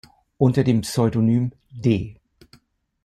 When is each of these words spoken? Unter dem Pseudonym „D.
Unter 0.39 0.63
dem 0.63 0.81
Pseudonym 0.81 1.51
„D. 1.71 2.19